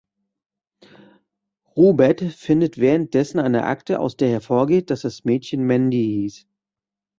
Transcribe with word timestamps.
Robert 1.77 2.21
findet 2.21 2.79
während 2.79 3.13
dessen 3.13 3.37
eine 3.39 3.65
Akte, 3.65 3.99
aus 3.99 4.17
der 4.17 4.29
hervorgeht, 4.29 4.89
dass 4.89 5.01
das 5.01 5.25
Mädchen 5.25 5.63
Mandy 5.67 6.21
hieß. 6.23 6.47